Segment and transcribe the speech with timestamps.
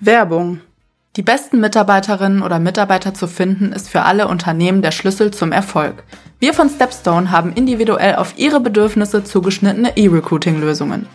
[0.00, 0.60] Werbung.
[1.16, 6.04] Die besten Mitarbeiterinnen oder Mitarbeiter zu finden, ist für alle Unternehmen der Schlüssel zum Erfolg.
[6.38, 11.06] Wir von Stepstone haben individuell auf Ihre Bedürfnisse zugeschnittene E-Recruiting-Lösungen.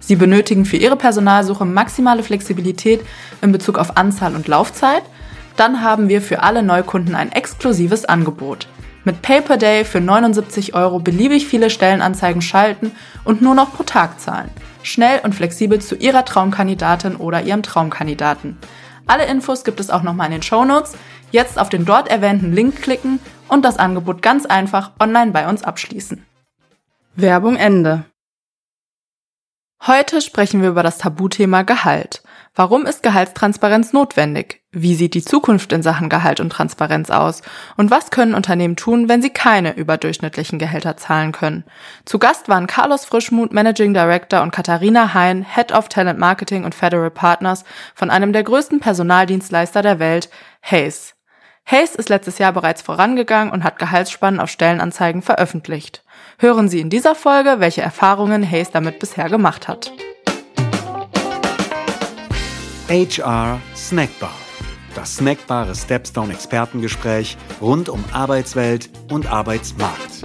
[0.00, 3.00] Sie benötigen für Ihre Personalsuche maximale Flexibilität
[3.40, 5.04] in Bezug auf Anzahl und Laufzeit?
[5.56, 8.68] Dann haben wir für alle Neukunden ein exklusives Angebot.
[9.06, 12.90] Mit Pay per Day für 79 Euro beliebig viele Stellenanzeigen schalten
[13.22, 14.50] und nur noch pro Tag zahlen.
[14.82, 18.58] Schnell und flexibel zu Ihrer Traumkandidatin oder Ihrem Traumkandidaten.
[19.06, 20.94] Alle Infos gibt es auch nochmal in den Show Notes.
[21.30, 25.62] Jetzt auf den dort erwähnten Link klicken und das Angebot ganz einfach online bei uns
[25.62, 26.26] abschließen.
[27.14, 28.06] Werbung Ende.
[29.86, 32.24] Heute sprechen wir über das Tabuthema Gehalt.
[32.56, 34.64] Warum ist Gehaltstransparenz notwendig?
[34.78, 37.40] Wie sieht die Zukunft in Sachen Gehalt und Transparenz aus?
[37.78, 41.64] Und was können Unternehmen tun, wenn sie keine überdurchschnittlichen Gehälter zahlen können?
[42.04, 46.74] Zu Gast waren Carlos Frischmuth, Managing Director und Katharina Hein, Head of Talent Marketing und
[46.74, 50.28] Federal Partners von einem der größten Personaldienstleister der Welt,
[50.60, 51.14] Hayes.
[51.64, 56.04] Hayes ist letztes Jahr bereits vorangegangen und hat Gehaltsspannen auf Stellenanzeigen veröffentlicht.
[56.38, 59.90] Hören Sie in dieser Folge, welche Erfahrungen Hayes damit bisher gemacht hat.
[62.90, 64.45] HR Snackbar.
[64.96, 70.22] Das snackbare Stepstone Expertengespräch rund um Arbeitswelt und Arbeitsmarkt.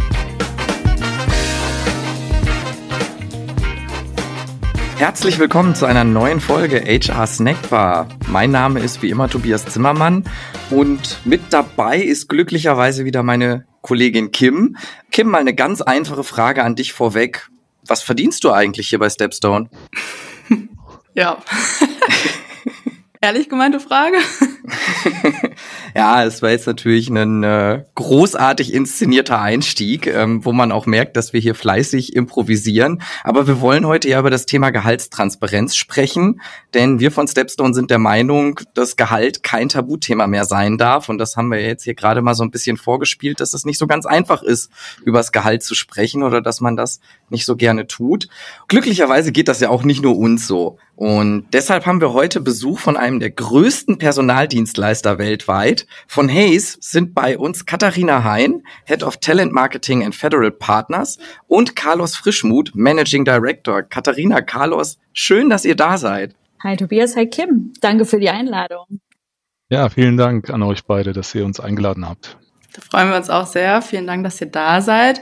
[4.95, 8.07] Herzlich willkommen zu einer neuen Folge HR Snackbar.
[8.27, 10.23] Mein Name ist wie immer Tobias Zimmermann
[10.69, 14.77] und mit dabei ist glücklicherweise wieder meine Kollegin Kim.
[15.11, 17.49] Kim, mal eine ganz einfache Frage an dich vorweg.
[17.85, 19.69] Was verdienst du eigentlich hier bei Stepstone?
[21.13, 21.39] Ja.
[23.23, 24.17] Ehrlich gemeinte Frage?
[25.95, 31.15] ja, es war jetzt natürlich ein äh, großartig inszenierter Einstieg, ähm, wo man auch merkt,
[31.17, 33.03] dass wir hier fleißig improvisieren.
[33.23, 36.41] Aber wir wollen heute ja über das Thema Gehaltstransparenz sprechen,
[36.73, 41.07] denn wir von Stepstone sind der Meinung, dass Gehalt kein Tabuthema mehr sein darf.
[41.07, 43.77] Und das haben wir jetzt hier gerade mal so ein bisschen vorgespielt, dass es nicht
[43.77, 44.71] so ganz einfach ist,
[45.05, 46.99] über das Gehalt zu sprechen oder dass man das
[47.31, 48.27] nicht so gerne tut.
[48.67, 50.77] Glücklicherweise geht das ja auch nicht nur uns so.
[50.95, 55.87] Und deshalb haben wir heute Besuch von einem der größten Personaldienstleister weltweit.
[56.07, 61.75] Von Hayes sind bei uns Katharina Hein, Head of Talent Marketing and Federal Partners und
[61.75, 63.81] Carlos Frischmuth, Managing Director.
[63.81, 66.35] Katharina, Carlos, schön, dass ihr da seid.
[66.63, 67.73] Hi Tobias, hi Kim.
[67.81, 69.01] Danke für die Einladung.
[69.69, 72.37] Ja, vielen Dank an euch beide, dass ihr uns eingeladen habt.
[72.73, 73.81] Da freuen wir uns auch sehr.
[73.81, 75.21] Vielen Dank, dass ihr da seid.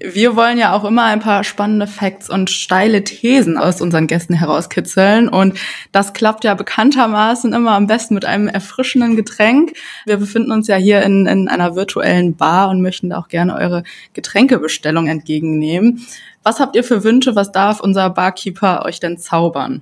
[0.00, 4.34] Wir wollen ja auch immer ein paar spannende Facts und steile Thesen aus unseren Gästen
[4.34, 5.30] herauskitzeln.
[5.30, 5.58] Und
[5.92, 9.72] das klappt ja bekanntermaßen immer am besten mit einem erfrischenden Getränk.
[10.04, 13.56] Wir befinden uns ja hier in, in einer virtuellen Bar und möchten da auch gerne
[13.56, 13.82] eure
[14.12, 16.06] Getränkebestellung entgegennehmen.
[16.42, 17.34] Was habt ihr für Wünsche?
[17.34, 19.80] Was darf unser Barkeeper euch denn zaubern?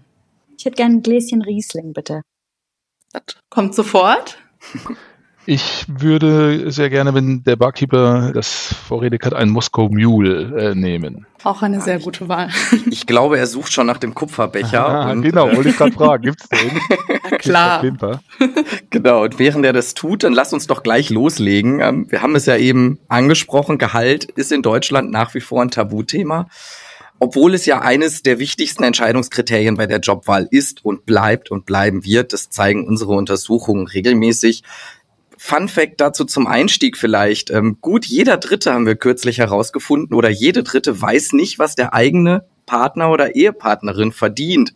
[0.56, 2.22] Ich hätte gerne ein Gläschen Riesling, bitte.
[3.12, 4.38] Das kommt sofort.
[5.50, 11.25] Ich würde sehr gerne, wenn der Barkeeper das vorredet hat, einen Moskau Mule äh, nehmen.
[11.42, 12.50] Auch eine sehr gute Wahl.
[12.91, 14.86] Ich glaube, er sucht schon nach dem Kupferbecher.
[14.86, 16.78] Ah, und, genau, wollte ich gerade fragen, gibt's den?
[17.38, 17.82] Klar.
[18.91, 21.80] genau, und während er das tut, dann lass uns doch gleich loslegen.
[21.80, 25.70] Ähm, wir haben es ja eben angesprochen, Gehalt ist in Deutschland nach wie vor ein
[25.70, 26.47] Tabuthema
[27.20, 32.04] obwohl es ja eines der wichtigsten Entscheidungskriterien bei der Jobwahl ist und bleibt und bleiben
[32.04, 34.62] wird, das zeigen unsere Untersuchungen regelmäßig,
[35.38, 37.50] Fun Fact dazu zum Einstieg vielleicht.
[37.50, 41.94] Ähm, gut, jeder Dritte haben wir kürzlich herausgefunden oder jede Dritte weiß nicht, was der
[41.94, 44.75] eigene Partner oder Ehepartnerin verdient.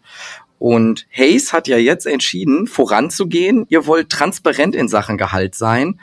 [0.58, 3.66] Und Hayes hat ja jetzt entschieden, voranzugehen.
[3.68, 6.00] Ihr wollt transparent in Sachen Gehalt sein.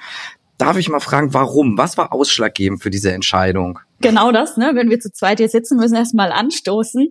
[0.58, 1.78] Darf ich mal fragen, warum?
[1.78, 3.80] Was war ausschlaggebend für diese Entscheidung?
[4.02, 4.72] Genau das, ne?
[4.74, 7.08] Wenn wir zu zweit hier sitzen, müssen erstmal anstoßen.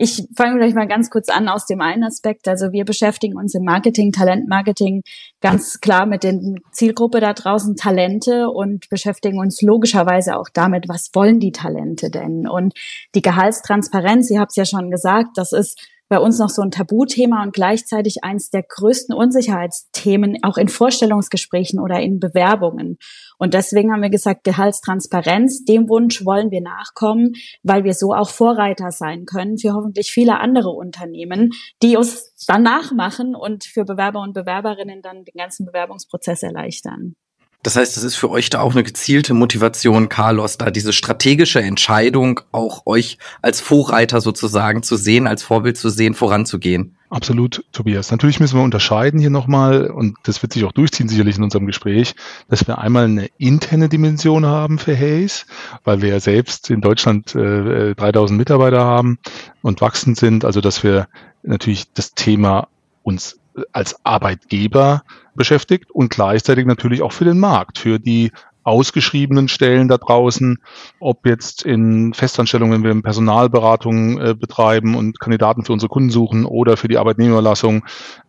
[0.00, 2.46] Ich fange gleich mal ganz kurz an aus dem einen Aspekt.
[2.46, 5.02] Also wir beschäftigen uns im Marketing, Talentmarketing
[5.40, 11.10] ganz klar mit den Zielgruppe da draußen, Talente und beschäftigen uns logischerweise auch damit, was
[11.14, 12.46] wollen die Talente denn?
[12.46, 12.74] Und
[13.16, 16.70] die Gehaltstransparenz, ihr habt es ja schon gesagt, das ist bei uns noch so ein
[16.70, 22.98] Tabuthema und gleichzeitig eins der größten Unsicherheitsthemen, auch in Vorstellungsgesprächen oder in Bewerbungen.
[23.38, 28.30] Und deswegen haben wir gesagt, Gehaltstransparenz, dem Wunsch wollen wir nachkommen, weil wir so auch
[28.30, 31.52] Vorreiter sein können für hoffentlich viele andere Unternehmen,
[31.82, 37.14] die uns dann nachmachen und für Bewerber und Bewerberinnen dann den ganzen Bewerbungsprozess erleichtern.
[37.62, 41.60] Das heißt, es ist für euch da auch eine gezielte Motivation, Carlos, da diese strategische
[41.60, 46.97] Entscheidung, auch euch als Vorreiter sozusagen zu sehen, als Vorbild zu sehen, voranzugehen.
[47.10, 48.10] Absolut, Tobias.
[48.10, 51.66] Natürlich müssen wir unterscheiden hier nochmal, und das wird sich auch durchziehen sicherlich in unserem
[51.66, 52.14] Gespräch,
[52.48, 55.46] dass wir einmal eine interne Dimension haben für Hayes,
[55.84, 59.18] weil wir ja selbst in Deutschland äh, 3000 Mitarbeiter haben
[59.62, 61.08] und wachsend sind, also dass wir
[61.42, 62.68] natürlich das Thema
[63.02, 63.38] uns
[63.72, 65.02] als Arbeitgeber
[65.34, 68.32] beschäftigt und gleichzeitig natürlich auch für den Markt, für die
[68.68, 70.58] ausgeschriebenen Stellen da draußen,
[71.00, 76.44] ob jetzt in Festanstellungen, wenn wir Personalberatung äh, betreiben und Kandidaten für unsere Kunden suchen
[76.44, 77.84] oder für die Arbeitnehmerlassung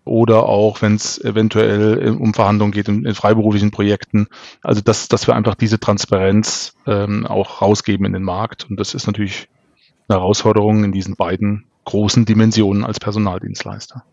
[0.06, 4.28] oder auch, wenn es eventuell äh, um Verhandlungen geht in, in, freiberuflichen Projekten.
[4.64, 8.70] Also dass, dass wir einfach diese Transparenz ähm, auch rausgeben in den Markt.
[8.70, 9.50] Und das ist natürlich
[10.08, 14.04] eine Herausforderung in diesen beiden großen Dimensionen als Personaldienstleister.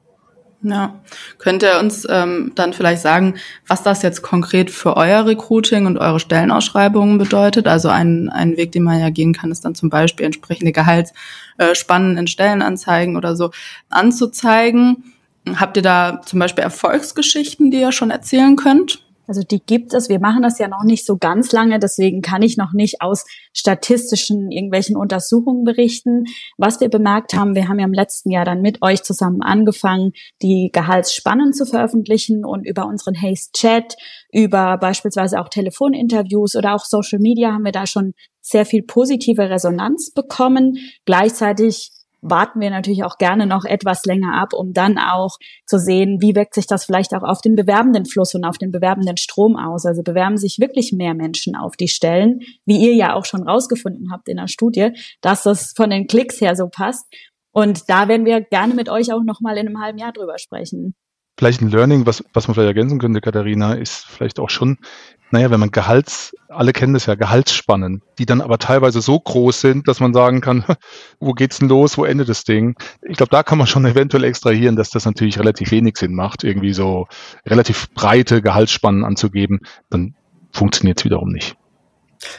[0.63, 1.01] Ja,
[1.39, 3.35] könnt ihr uns ähm, dann vielleicht sagen,
[3.67, 7.69] was das jetzt konkret für euer Recruiting und eure Stellenausschreibungen bedeutet?
[7.69, 12.17] Also ein, ein Weg, den man ja gehen kann, ist dann zum Beispiel entsprechende Gehaltsspannen
[12.17, 13.51] in Stellenanzeigen oder so
[13.91, 15.13] anzuzeigen.
[15.55, 19.06] Habt ihr da zum Beispiel Erfolgsgeschichten, die ihr schon erzählen könnt?
[19.27, 20.09] Also die gibt es.
[20.09, 23.25] Wir machen das ja noch nicht so ganz lange, deswegen kann ich noch nicht aus
[23.53, 26.25] statistischen irgendwelchen Untersuchungen berichten.
[26.57, 30.13] Was wir bemerkt haben, wir haben ja im letzten Jahr dann mit euch zusammen angefangen,
[30.43, 33.97] die Gehaltsspannen zu veröffentlichen und über unseren Haste Chat,
[34.33, 39.51] über beispielsweise auch Telefoninterviews oder auch Social Media haben wir da schon sehr viel positive
[39.51, 40.77] Resonanz bekommen.
[41.05, 41.91] Gleichzeitig
[42.31, 46.35] warten wir natürlich auch gerne noch etwas länger ab, um dann auch zu sehen, wie
[46.35, 49.87] wirkt sich das vielleicht auch auf den bewerbenden Fluss und auf den bewerbenden Strom aus.
[49.87, 54.11] Also bewerben sich wirklich mehr Menschen auf die Stellen, wie ihr ja auch schon rausgefunden
[54.13, 54.91] habt in der Studie,
[55.21, 57.07] dass das von den Klicks her so passt.
[57.53, 60.39] Und da werden wir gerne mit euch auch noch mal in einem halben Jahr drüber
[60.39, 60.95] sprechen.
[61.39, 64.79] Vielleicht ein Learning, was, was man vielleicht ergänzen könnte, Katharina, ist vielleicht auch schon,
[65.31, 69.61] naja, wenn man Gehalts, alle kennen das ja, Gehaltsspannen, die dann aber teilweise so groß
[69.61, 70.65] sind, dass man sagen kann,
[71.21, 72.77] wo geht's denn los, wo endet das Ding?
[73.03, 76.45] Ich glaube, da kann man schon eventuell extrahieren, dass das natürlich relativ wenig Sinn macht,
[76.45, 77.09] irgendwie so
[77.45, 80.15] relativ breite Gehaltsspannen anzugeben, dann
[80.53, 81.57] funktioniert es wiederum nicht.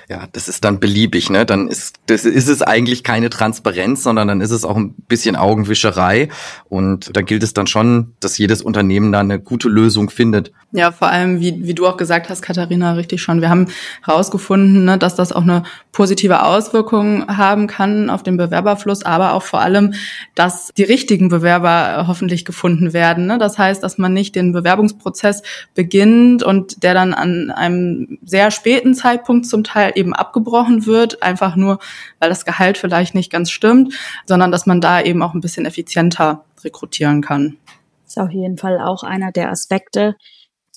[0.09, 1.45] Ja, das ist dann beliebig, ne?
[1.45, 5.35] Dann ist, das ist es eigentlich keine Transparenz, sondern dann ist es auch ein bisschen
[5.35, 6.29] Augenwischerei.
[6.69, 10.51] Und da gilt es dann schon, dass jedes Unternehmen da eine gute Lösung findet.
[10.71, 13.41] Ja, vor allem, wie, wie du auch gesagt hast, Katharina, richtig schon.
[13.41, 13.67] Wir haben
[14.03, 15.63] herausgefunden, ne, dass das auch eine
[15.97, 19.95] positive Auswirkung haben kann auf den Bewerberfluss, aber auch vor allem,
[20.35, 23.25] dass die richtigen Bewerber hoffentlich gefunden werden.
[23.25, 23.39] Ne?
[23.39, 25.41] Das heißt, dass man nicht den Bewerbungsprozess
[25.73, 31.55] beginnt und der dann an einem sehr späten Zeitpunkt zum Teil eben abgebrochen wird, einfach
[31.55, 31.79] nur,
[32.19, 33.95] weil das Gehalt vielleicht nicht ganz stimmt,
[34.27, 37.57] sondern dass man da eben auch ein bisschen effizienter rekrutieren kann.
[38.03, 40.15] Das ist auf jeden Fall auch einer der Aspekte,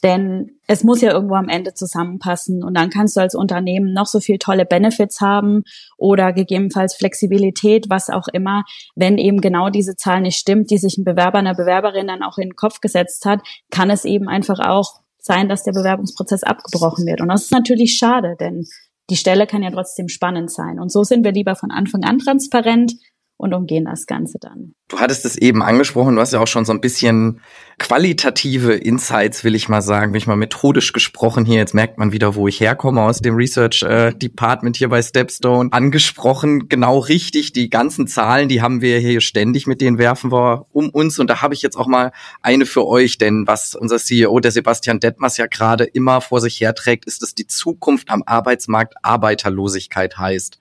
[0.03, 4.07] denn es muss ja irgendwo am Ende zusammenpassen und dann kannst du als Unternehmen noch
[4.07, 5.63] so viel tolle Benefits haben
[5.99, 8.65] oder gegebenenfalls Flexibilität, was auch immer.
[8.95, 12.39] Wenn eben genau diese Zahl nicht stimmt, die sich ein Bewerber, eine Bewerberin dann auch
[12.39, 17.07] in den Kopf gesetzt hat, kann es eben einfach auch sein, dass der Bewerbungsprozess abgebrochen
[17.07, 17.21] wird.
[17.21, 18.65] Und das ist natürlich schade, denn
[19.11, 20.79] die Stelle kann ja trotzdem spannend sein.
[20.79, 22.95] Und so sind wir lieber von Anfang an transparent
[23.41, 24.75] und umgehen das Ganze dann.
[24.89, 27.41] Du hattest es eben angesprochen, du hast ja auch schon so ein bisschen
[27.79, 31.57] qualitative Insights, will ich mal sagen, bin ich mal methodisch gesprochen hier.
[31.57, 35.73] Jetzt merkt man wieder, wo ich herkomme aus dem Research äh, Department hier bei Stepstone.
[35.73, 37.53] Angesprochen, genau richtig.
[37.53, 41.19] Die ganzen Zahlen, die haben wir hier ständig, mit denen werfen wir um uns.
[41.19, 44.53] Und da habe ich jetzt auch mal eine für euch, denn was unser CEO, der
[44.53, 50.19] Sebastian Detmers ja gerade immer vor sich herträgt, ist, dass die Zukunft am Arbeitsmarkt Arbeiterlosigkeit
[50.19, 50.59] heißt.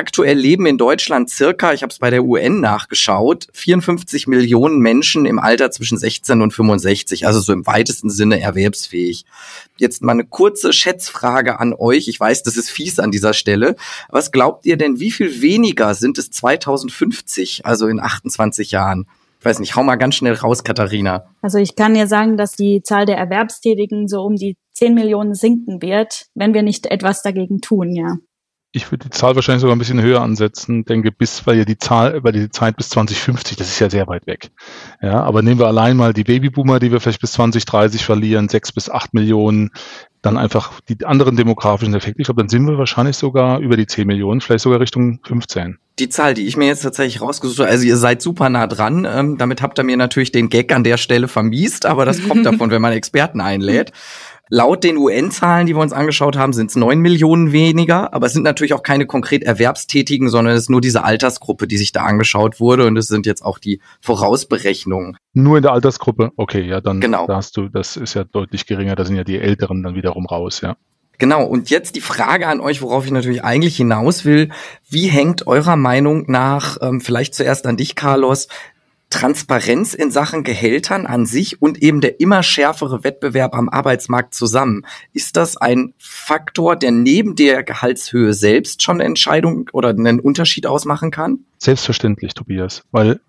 [0.00, 5.26] Aktuell leben in Deutschland circa, ich habe es bei der UN nachgeschaut, 54 Millionen Menschen
[5.26, 9.26] im Alter zwischen 16 und 65, also so im weitesten Sinne erwerbsfähig.
[9.76, 12.08] Jetzt mal eine kurze Schätzfrage an euch.
[12.08, 13.76] Ich weiß, das ist fies an dieser Stelle.
[14.08, 19.06] Was glaubt ihr denn, wie viel weniger sind es 2050, also in 28 Jahren?
[19.38, 21.26] Ich weiß nicht, hau mal ganz schnell raus, Katharina.
[21.42, 25.34] Also ich kann dir sagen, dass die Zahl der Erwerbstätigen so um die 10 Millionen
[25.34, 28.16] sinken wird, wenn wir nicht etwas dagegen tun, ja
[28.72, 31.78] ich würde die Zahl wahrscheinlich sogar ein bisschen höher ansetzen, denke bis, weil ja die
[31.78, 34.50] Zahl, weil die Zeit bis 2050, das ist ja sehr weit weg.
[35.02, 38.70] Ja, aber nehmen wir allein mal die Babyboomer, die wir vielleicht bis 2030 verlieren, sechs
[38.70, 39.70] bis acht Millionen,
[40.22, 42.20] dann einfach die anderen demografischen Effekte.
[42.20, 45.78] Ich glaube, dann sind wir wahrscheinlich sogar über die 10 Millionen, vielleicht sogar Richtung 15.
[45.98, 49.06] Die Zahl, die ich mir jetzt tatsächlich rausgesucht habe, also ihr seid super nah dran.
[49.10, 52.46] Ähm, damit habt ihr mir natürlich den Gag an der Stelle vermiest, aber das kommt
[52.46, 53.92] davon, wenn man Experten einlädt.
[54.52, 58.32] Laut den UN-Zahlen, die wir uns angeschaut haben, sind es neun Millionen weniger, aber es
[58.32, 62.02] sind natürlich auch keine konkret Erwerbstätigen, sondern es ist nur diese Altersgruppe, die sich da
[62.02, 65.16] angeschaut wurde und es sind jetzt auch die Vorausberechnungen.
[65.34, 66.32] Nur in der Altersgruppe?
[66.36, 67.28] Okay, ja, dann genau.
[67.28, 70.26] da hast du, das ist ja deutlich geringer, da sind ja die Älteren dann wiederum
[70.26, 70.76] raus, ja.
[71.20, 74.48] Genau, und jetzt die Frage an euch, worauf ich natürlich eigentlich hinaus will.
[74.88, 78.48] Wie hängt eurer Meinung nach, ähm, vielleicht zuerst an dich, Carlos,
[79.10, 84.86] Transparenz in Sachen Gehältern an sich und eben der immer schärfere Wettbewerb am Arbeitsmarkt zusammen.
[85.12, 90.66] Ist das ein Faktor, der neben der Gehaltshöhe selbst schon eine Entscheidung oder einen Unterschied
[90.66, 91.40] ausmachen kann?
[91.58, 93.20] Selbstverständlich, Tobias, weil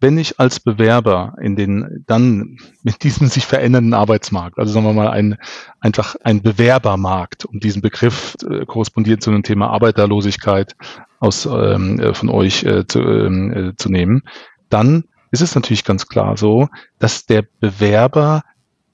[0.00, 4.92] wenn ich als Bewerber in den dann mit diesem sich verändernden Arbeitsmarkt, also sagen wir
[4.92, 5.38] mal ein,
[5.80, 10.76] einfach ein Bewerbermarkt, um diesen Begriff äh, korrespondiert zu einem Thema Arbeiterlosigkeit
[11.20, 14.22] aus ähm, äh, von euch äh, zu, ähm, äh, zu nehmen,
[14.68, 18.42] dann ist es natürlich ganz klar so, dass der Bewerber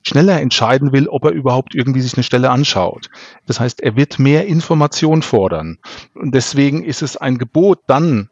[0.03, 3.11] schneller entscheiden will, ob er überhaupt irgendwie sich eine Stelle anschaut.
[3.47, 5.79] Das heißt, er wird mehr Information fordern.
[6.15, 8.31] Und deswegen ist es ein Gebot, dann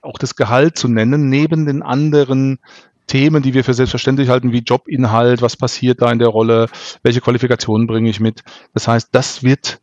[0.00, 2.58] auch das Gehalt zu nennen, neben den anderen
[3.06, 6.68] Themen, die wir für selbstverständlich halten, wie Jobinhalt, was passiert da in der Rolle,
[7.02, 8.42] welche Qualifikationen bringe ich mit.
[8.72, 9.80] Das heißt, das wird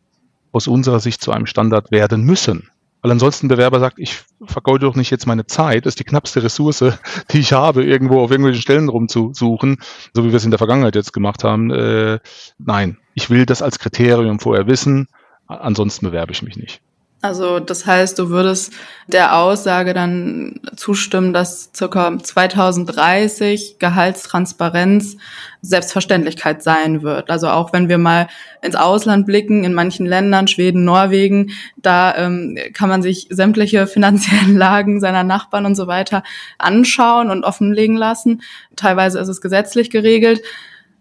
[0.50, 2.70] aus unserer Sicht zu einem Standard werden müssen.
[3.00, 6.04] Weil ansonsten der Bewerber sagt, ich vergeude doch nicht jetzt meine Zeit, das ist die
[6.04, 6.84] knappste Ressource,
[7.30, 9.78] die ich habe, irgendwo auf irgendwelchen Stellen rumzusuchen,
[10.14, 11.70] so wie wir es in der Vergangenheit jetzt gemacht haben.
[11.70, 12.18] Äh,
[12.58, 15.08] nein, ich will das als Kriterium vorher wissen,
[15.46, 16.80] ansonsten bewerbe ich mich nicht.
[17.20, 18.72] Also das heißt, du würdest
[19.08, 25.16] der Aussage dann zustimmen, dass circa 2030 Gehaltstransparenz
[25.60, 27.28] Selbstverständlichkeit sein wird.
[27.28, 28.28] Also auch wenn wir mal
[28.62, 34.56] ins Ausland blicken, in manchen Ländern, Schweden, Norwegen, da ähm, kann man sich sämtliche finanziellen
[34.56, 36.22] Lagen seiner Nachbarn und so weiter
[36.58, 38.42] anschauen und offenlegen lassen.
[38.76, 40.40] Teilweise ist es gesetzlich geregelt.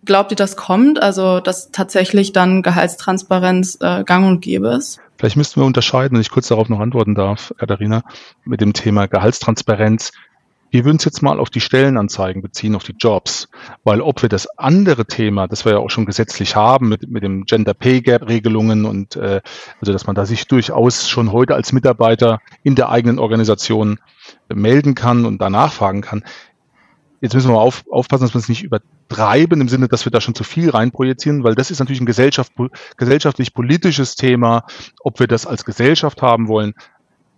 [0.06, 1.02] Glaubt ihr, das kommt?
[1.02, 5.00] Also, dass tatsächlich dann Gehaltstransparenz äh, gang und gäbe ist?
[5.18, 8.04] Vielleicht müssten wir unterscheiden, wenn ich kurz darauf noch antworten darf, Katharina,
[8.46, 10.12] mit dem Thema Gehaltstransparenz.
[10.70, 13.48] Wir würden es jetzt mal auf die Stellenanzeigen beziehen, auf die Jobs.
[13.84, 17.24] Weil ob wir das andere Thema, das wir ja auch schon gesetzlich haben, mit, mit
[17.24, 19.42] dem Gender Pay Gap Regelungen und äh,
[19.80, 24.00] also dass man da sich durchaus schon heute als Mitarbeiter in der eigenen Organisation
[24.54, 26.24] melden kann und danach fragen kann.
[27.20, 30.22] Jetzt müssen wir auf, aufpassen, dass wir es nicht übertreiben im Sinne, dass wir da
[30.22, 32.54] schon zu viel reinprojizieren, weil das ist natürlich ein Gesellschaft,
[32.98, 34.66] gesellschaftlich-politisches Thema,
[35.02, 36.74] ob wir das als Gesellschaft haben wollen.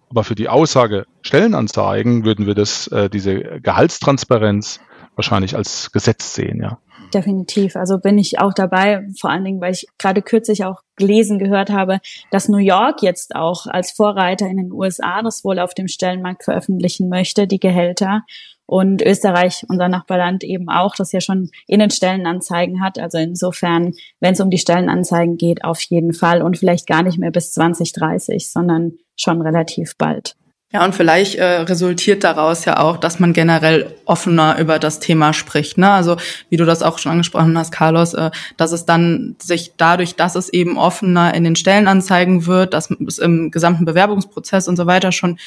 [0.10, 4.80] Aber für die Aussage Stellenanzeigen würden wir das, äh, diese Gehaltstransparenz
[5.16, 6.80] wahrscheinlich als Gesetz sehen, ja.
[7.14, 7.76] Definitiv.
[7.76, 11.72] Also bin ich auch dabei, vor allen Dingen, weil ich gerade kürzlich auch gelesen gehört
[11.72, 15.88] habe, dass New York jetzt auch als Vorreiter in den USA das wohl auf dem
[15.88, 18.24] Stellenmarkt veröffentlichen möchte, die Gehälter
[18.70, 23.00] und Österreich, unser Nachbarland, eben auch, das ja schon Innenstellenanzeigen hat.
[23.00, 27.18] Also insofern, wenn es um die Stellenanzeigen geht, auf jeden Fall und vielleicht gar nicht
[27.18, 30.36] mehr bis 2030, sondern schon relativ bald.
[30.72, 35.34] Ja, und vielleicht äh, resultiert daraus ja auch, dass man generell offener über das Thema
[35.34, 35.80] spricht.
[35.80, 35.90] Ne?
[35.90, 36.18] Also
[36.50, 40.36] wie du das auch schon angesprochen hast, Carlos, äh, dass es dann sich dadurch, dass
[40.36, 45.12] es eben offener in den Stellenanzeigen wird, dass es im gesamten Bewerbungsprozess und so weiter
[45.12, 45.40] schon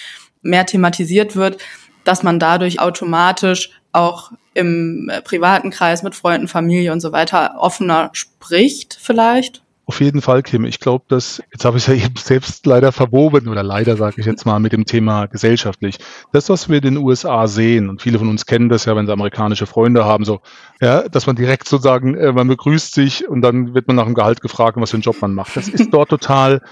[0.43, 1.59] mehr thematisiert wird,
[2.04, 7.56] dass man dadurch automatisch auch im äh, privaten Kreis mit Freunden, Familie und so weiter
[7.59, 9.62] offener spricht vielleicht?
[9.85, 10.64] Auf jeden Fall, Kim.
[10.64, 14.26] Ich glaube, dass, jetzt habe ich ja eben selbst leider verwoben, oder leider sage ich
[14.26, 15.99] jetzt mal, mit dem Thema gesellschaftlich.
[16.32, 19.06] Das, was wir in den USA sehen, und viele von uns kennen das ja, wenn
[19.06, 20.40] sie amerikanische Freunde haben, so,
[20.80, 24.14] ja, dass man direkt sozusagen, äh, man begrüßt sich und dann wird man nach dem
[24.14, 25.56] Gehalt gefragt, was für einen Job man macht.
[25.56, 26.62] Das ist dort total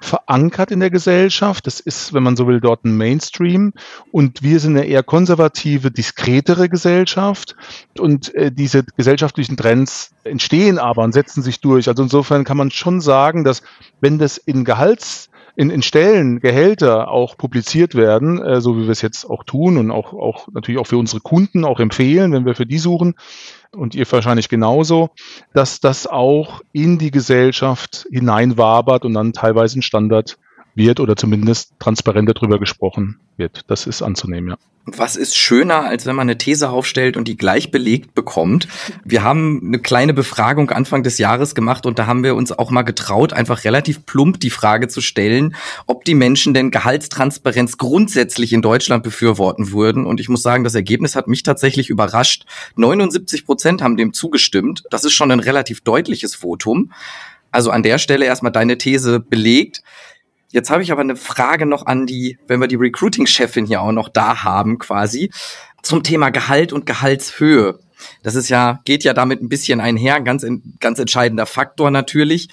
[0.00, 1.66] verankert in der Gesellschaft.
[1.66, 3.72] Das ist, wenn man so will, dort ein Mainstream.
[4.10, 7.54] Und wir sind eine eher konservative, diskretere Gesellschaft.
[7.98, 11.88] Und äh, diese gesellschaftlichen Trends entstehen aber und setzen sich durch.
[11.88, 13.62] Also insofern kann man schon sagen, dass
[14.00, 18.90] wenn das in Gehalts in, in Stellen, Gehälter auch publiziert werden, äh, so wie wir
[18.90, 22.46] es jetzt auch tun und auch, auch natürlich auch für unsere Kunden auch empfehlen, wenn
[22.46, 23.14] wir für die suchen,
[23.72, 25.10] und ihr wahrscheinlich genauso,
[25.54, 30.38] dass das auch in die Gesellschaft hineinwabert und dann teilweise ein Standard
[30.74, 33.62] wird oder zumindest transparenter darüber gesprochen wird.
[33.68, 34.56] Das ist anzunehmen, ja.
[34.86, 38.66] Was ist schöner, als wenn man eine These aufstellt und die gleich belegt bekommt?
[39.04, 42.70] Wir haben eine kleine Befragung Anfang des Jahres gemacht und da haben wir uns auch
[42.70, 45.54] mal getraut, einfach relativ plump die Frage zu stellen,
[45.86, 50.06] ob die Menschen denn Gehaltstransparenz grundsätzlich in Deutschland befürworten würden.
[50.06, 52.46] Und ich muss sagen, das Ergebnis hat mich tatsächlich überrascht.
[52.76, 54.84] 79 Prozent haben dem zugestimmt.
[54.90, 56.90] Das ist schon ein relativ deutliches Votum.
[57.52, 59.82] Also an der Stelle erstmal deine These belegt.
[60.50, 63.92] Jetzt habe ich aber eine Frage noch an die, wenn wir die Recruiting-Chefin hier auch
[63.92, 65.30] noch da haben, quasi,
[65.82, 67.78] zum Thema Gehalt und Gehaltshöhe.
[68.22, 70.44] Das ist ja, geht ja damit ein bisschen einher, ganz,
[70.80, 72.48] ganz entscheidender Faktor natürlich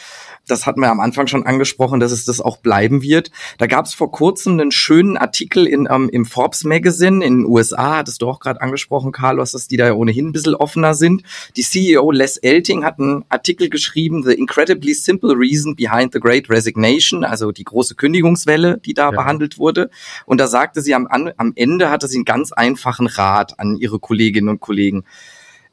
[0.47, 3.31] das hatten wir am Anfang schon angesprochen, dass es das auch bleiben wird.
[3.57, 7.45] Da gab es vor kurzem einen schönen Artikel in, ähm, im Forbes Magazine in den
[7.45, 10.93] USA, hattest du auch gerade angesprochen, Carlos, dass die da ja ohnehin ein bisschen offener
[10.93, 11.23] sind.
[11.55, 16.49] Die CEO Les Elting hat einen Artikel geschrieben, The Incredibly Simple Reason Behind the Great
[16.49, 19.11] Resignation, also die große Kündigungswelle, die da ja.
[19.11, 19.89] behandelt wurde.
[20.25, 23.99] Und da sagte sie am, am Ende, hatte sie einen ganz einfachen Rat an ihre
[23.99, 25.03] Kolleginnen und Kollegen.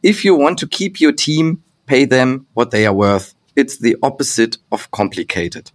[0.04, 3.96] If you want to keep your team, pay them what they are worth it's the
[4.02, 5.72] opposite of complicated.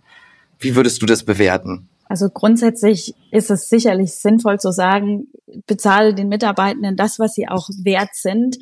[0.60, 1.90] Wie würdest du das bewerten?
[2.06, 5.28] Also grundsätzlich ist es sicherlich sinnvoll zu sagen,
[5.68, 8.58] bezahle den Mitarbeitenden das, was sie auch wert sind.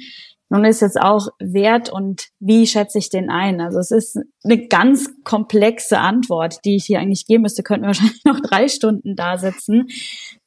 [0.50, 3.60] Nun ist jetzt auch Wert und wie schätze ich den ein?
[3.60, 7.64] Also es ist eine ganz komplexe Antwort, die ich hier eigentlich geben müsste.
[7.64, 9.88] Könnten wir wahrscheinlich noch drei Stunden da sitzen.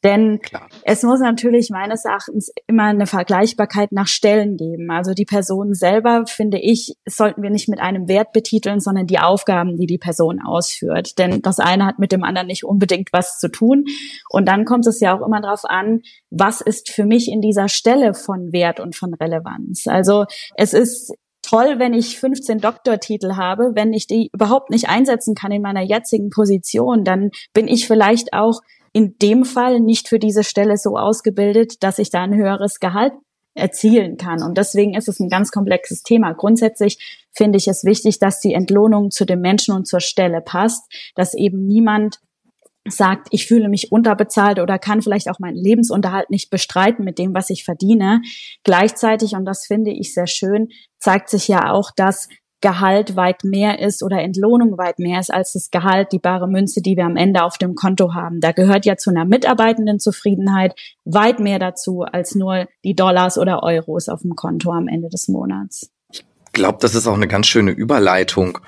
[0.02, 0.69] Denn Klar.
[0.85, 4.90] es muss natürlich meines Erachtens immer eine Vergleichbarkeit nach Stellen geben.
[4.90, 9.19] Also die Person selber, finde ich, sollten wir nicht mit einem Wert betiteln, sondern die
[9.19, 11.19] Aufgaben, die die Person ausführt.
[11.19, 13.85] Denn das eine hat mit dem anderen nicht unbedingt was zu tun.
[14.30, 17.69] Und dann kommt es ja auch immer darauf an, was ist für mich in dieser
[17.69, 19.87] Stelle von Wert und von Relevanz.
[19.87, 23.73] Also es ist toll, wenn ich 15 Doktortitel habe.
[23.75, 28.33] Wenn ich die überhaupt nicht einsetzen kann in meiner jetzigen Position, dann bin ich vielleicht
[28.33, 28.61] auch
[28.92, 33.12] in dem Fall nicht für diese Stelle so ausgebildet, dass ich da ein höheres Gehalt
[33.54, 34.42] erzielen kann.
[34.42, 36.32] Und deswegen ist es ein ganz komplexes Thema.
[36.32, 40.82] Grundsätzlich finde ich es wichtig, dass die Entlohnung zu dem Menschen und zur Stelle passt,
[41.14, 42.20] dass eben niemand
[42.88, 47.35] sagt, ich fühle mich unterbezahlt oder kann vielleicht auch meinen Lebensunterhalt nicht bestreiten mit dem,
[47.35, 48.23] was ich verdiene.
[48.64, 50.68] Gleichzeitig, und das finde ich sehr schön,
[50.99, 52.28] zeigt sich ja auch, dass
[52.60, 56.82] Gehalt weit mehr ist oder Entlohnung weit mehr ist als das Gehalt, die bare Münze,
[56.82, 58.40] die wir am Ende auf dem Konto haben.
[58.40, 60.74] Da gehört ja zu einer mitarbeitenden Zufriedenheit
[61.04, 65.28] weit mehr dazu als nur die Dollars oder Euros auf dem Konto am Ende des
[65.28, 65.90] Monats
[66.52, 68.59] glaube, das ist auch eine ganz schöne Überleitung,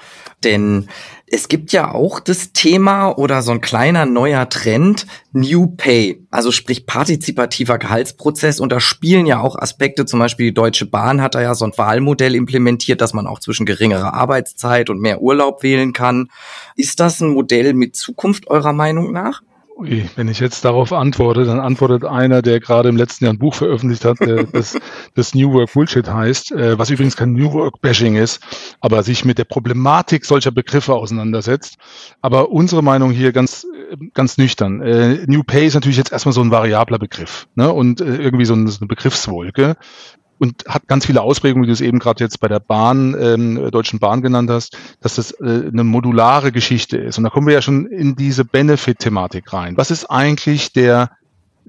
[0.44, 0.88] denn
[1.34, 6.52] es gibt ja auch das Thema oder so ein kleiner neuer Trend New Pay, also
[6.52, 11.34] sprich partizipativer Gehaltsprozess und da spielen ja auch Aspekte, zum Beispiel die Deutsche Bahn hat
[11.34, 15.62] da ja so ein Wahlmodell implementiert, dass man auch zwischen geringerer Arbeitszeit und mehr Urlaub
[15.62, 16.28] wählen kann.
[16.76, 19.42] Ist das ein Modell mit Zukunft eurer Meinung nach?
[19.76, 23.38] Ui, wenn ich jetzt darauf antworte, dann antwortet einer, der gerade im letzten Jahr ein
[23.38, 24.18] Buch veröffentlicht hat,
[24.52, 24.78] das,
[25.14, 28.40] das New Work Bullshit heißt, äh, was übrigens kein New Work Bashing ist,
[28.80, 31.78] aber sich mit der Problematik solcher Begriffe auseinandersetzt.
[32.20, 33.66] Aber unsere Meinung hier ganz,
[34.14, 34.82] ganz nüchtern.
[34.82, 37.72] Äh, New Pay ist natürlich jetzt erstmal so ein variabler Begriff ne?
[37.72, 39.76] und äh, irgendwie so eine Begriffswolke
[40.38, 43.70] und hat ganz viele Ausprägungen, wie du es eben gerade jetzt bei der Bahn, ähm,
[43.70, 47.18] Deutschen Bahn genannt hast, dass das äh, eine modulare Geschichte ist.
[47.18, 49.76] Und da kommen wir ja schon in diese Benefit-Thematik rein.
[49.76, 51.10] Was ist eigentlich der,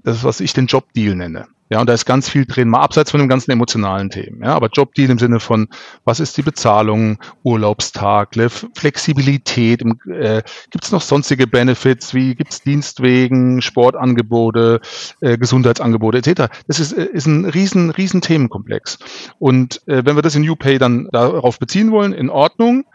[0.03, 1.47] das, was ich den Jobdeal nenne?
[1.69, 4.43] Ja, und da ist ganz viel drin, mal abseits von dem ganzen emotionalen Themen.
[4.43, 5.69] Ja, aber Jobdeal im Sinne von,
[6.03, 8.35] was ist die Bezahlung, Urlaubstag,
[8.75, 14.81] Flexibilität, äh, gibt es noch sonstige Benefits, wie gibt es Dienstwegen, Sportangebote,
[15.21, 16.53] äh, Gesundheitsangebote etc.
[16.67, 18.99] Das ist, äh, ist ein riesen, riesen Themenkomplex.
[19.39, 22.85] Und äh, wenn wir das in UPay dann darauf beziehen wollen, in Ordnung.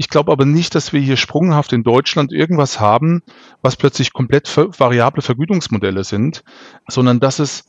[0.00, 3.22] Ich glaube aber nicht, dass wir hier sprunghaft in Deutschland irgendwas haben,
[3.62, 6.44] was plötzlich komplett variable Vergütungsmodelle sind,
[6.86, 7.64] sondern dass es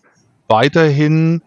[0.50, 1.42] weiterhin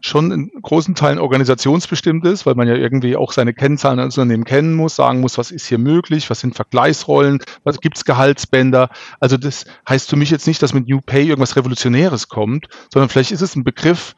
[0.00, 4.44] schon in großen Teilen organisationsbestimmt ist, weil man ja irgendwie auch seine Kennzahlen als Unternehmen
[4.44, 8.90] kennen muss, sagen muss, was ist hier möglich, was sind Vergleichsrollen, was gibt es Gehaltsbänder.
[9.18, 13.08] Also das heißt für mich jetzt nicht, dass mit New Pay irgendwas Revolutionäres kommt, sondern
[13.08, 14.14] vielleicht ist es ein Begriff,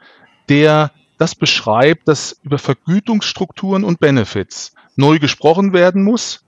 [0.49, 6.45] der das beschreibt, dass über Vergütungsstrukturen und Benefits neu gesprochen werden muss.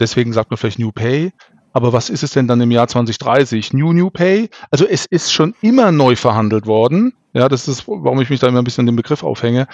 [0.00, 1.32] Deswegen sagt man vielleicht New Pay,
[1.72, 3.72] aber was ist es denn dann im Jahr 2030?
[3.72, 4.50] New New Pay?
[4.70, 7.14] Also es ist schon immer neu verhandelt worden.
[7.32, 9.66] Ja, das ist, warum ich mich da immer ein bisschen an den Begriff aufhänge.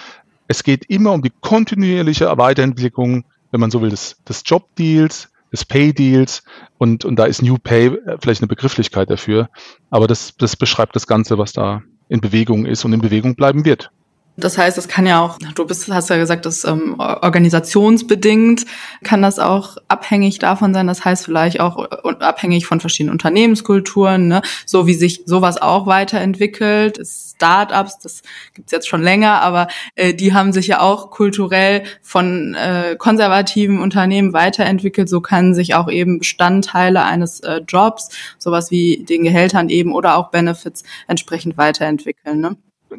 [0.47, 5.65] Es geht immer um die kontinuierliche Weiterentwicklung, wenn man so will, des, des Jobdeals, des
[5.65, 6.43] Pay-Deals
[6.77, 9.49] und, und da ist New Pay äh, vielleicht eine Begrifflichkeit dafür.
[9.89, 13.65] Aber das, das beschreibt das Ganze, was da in Bewegung ist und in Bewegung bleiben
[13.65, 13.91] wird.
[14.39, 18.65] Das heißt, es kann ja auch, du bist, hast ja gesagt, das ähm, organisationsbedingt
[19.03, 20.87] kann das auch abhängig davon sein.
[20.87, 24.41] Das heißt vielleicht auch äh, abhängig von verschiedenen Unternehmenskulturen, ne?
[24.65, 26.99] so wie sich sowas auch weiterentwickelt.
[27.05, 28.21] Startups, das
[28.53, 33.79] gibt's jetzt schon länger, aber äh, die haben sich ja auch kulturell von äh, konservativen
[33.79, 35.09] Unternehmen weiterentwickelt.
[35.09, 40.17] So können sich auch eben Bestandteile eines äh, Jobs, sowas wie den Gehältern eben oder
[40.17, 42.41] auch Benefits entsprechend weiterentwickeln.
[42.41, 42.57] Ne?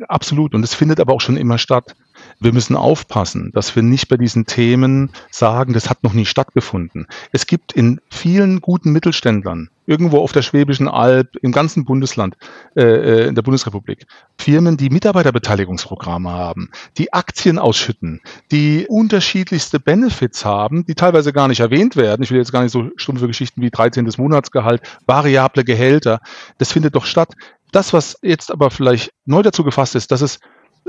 [0.08, 0.54] Absolut.
[0.54, 1.96] Und es findet aber auch schon immer statt.
[2.38, 7.06] Wir müssen aufpassen, dass wir nicht bei diesen Themen sagen, das hat noch nie stattgefunden.
[7.32, 12.36] Es gibt in vielen guten Mittelständlern, irgendwo auf der Schwäbischen Alb, im ganzen Bundesland,
[12.76, 14.06] äh, äh in der Bundesrepublik,
[14.38, 21.60] Firmen, die Mitarbeiterbeteiligungsprogramme haben, die Aktien ausschütten, die unterschiedlichste Benefits haben, die teilweise gar nicht
[21.60, 22.22] erwähnt werden.
[22.22, 24.10] Ich will jetzt gar nicht so stumpfe Geschichten wie 13.
[24.18, 26.20] Monatsgehalt, variable Gehälter.
[26.58, 27.34] Das findet doch statt.
[27.72, 30.40] Das, was jetzt aber vielleicht neu dazu gefasst ist, dass es,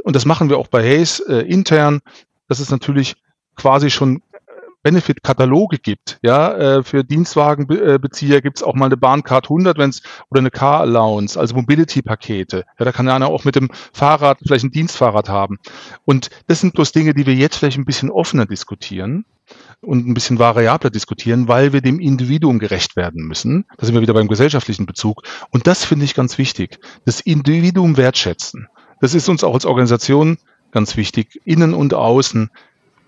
[0.04, 2.02] und das machen wir auch bei Hayes äh, intern,
[2.48, 3.16] dass es natürlich
[3.56, 4.22] quasi schon
[4.84, 6.20] Benefit-Kataloge gibt.
[6.22, 10.82] Ja, äh, für Dienstwagenbezieher gibt es auch mal eine Bahncard 100, wenn's oder eine Car
[10.82, 12.66] Allowance, also Mobility-Pakete.
[12.80, 15.60] Ja, da kann einer auch mit dem Fahrrad vielleicht ein Dienstfahrrad haben.
[16.06, 19.26] Und das sind bloß Dinge, die wir jetzt vielleicht ein bisschen offener diskutieren
[19.82, 23.66] und ein bisschen variabler diskutieren, weil wir dem Individuum gerecht werden müssen.
[23.78, 25.24] Da sind wir wieder beim gesellschaftlichen Bezug.
[25.50, 26.80] Und das finde ich ganz wichtig.
[27.06, 28.68] Das Individuum wertschätzen.
[29.00, 30.38] Das ist uns auch als Organisation
[30.72, 32.50] ganz wichtig, innen und außen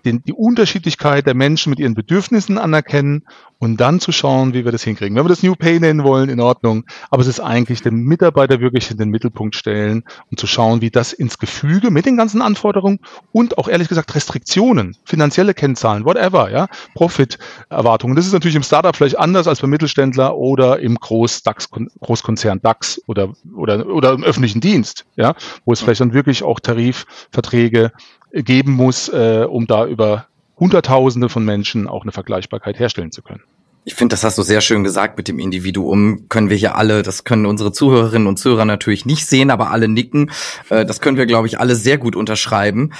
[0.04, 3.24] den, die Unterschiedlichkeit der Menschen mit ihren Bedürfnissen anerkennen
[3.58, 5.16] und dann zu schauen, wie wir das hinkriegen.
[5.16, 8.60] Wenn wir das New Pay nennen wollen, in Ordnung, aber es ist eigentlich den Mitarbeiter
[8.60, 12.42] wirklich in den Mittelpunkt stellen und zu schauen, wie das ins Gefüge mit den ganzen
[12.42, 13.00] Anforderungen
[13.32, 18.16] und auch ehrlich gesagt Restriktionen, finanzielle Kennzahlen, whatever, ja, Profit-Erwartungen.
[18.16, 23.00] Das ist natürlich im Startup vielleicht anders als beim Mittelständler oder im Groß-DAX, Großkonzern DAX
[23.06, 27.92] oder, oder, oder im öffentlichen Dienst, ja, wo es vielleicht dann wirklich auch Tarifverträge
[28.34, 30.26] geben muss, äh, um da über
[30.58, 33.42] Hunderttausende von Menschen auch eine Vergleichbarkeit herstellen zu können.
[33.86, 36.26] Ich finde, das hast du sehr schön gesagt mit dem Individuum.
[36.30, 39.88] Können wir hier alle, das können unsere Zuhörerinnen und Zuhörer natürlich nicht sehen, aber alle
[39.88, 40.30] nicken.
[40.70, 42.92] Äh, das können wir, glaube ich, alle sehr gut unterschreiben.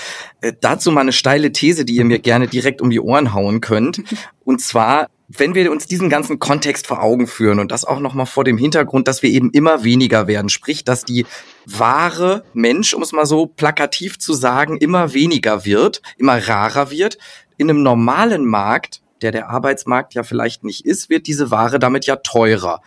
[0.42, 3.62] Äh, dazu mal eine steile These, die ihr mir gerne direkt um die Ohren hauen
[3.62, 4.02] könnt.
[4.44, 8.26] Und zwar, wenn wir uns diesen ganzen Kontext vor Augen führen und das auch nochmal
[8.26, 11.24] vor dem Hintergrund, dass wir eben immer weniger werden, sprich, dass die
[11.66, 17.18] wahre Mensch, um es mal so plakativ zu sagen, immer weniger wird, immer rarer wird.
[17.56, 22.06] In einem normalen Markt der der Arbeitsmarkt ja vielleicht nicht ist, wird diese Ware damit
[22.06, 22.82] ja teurer.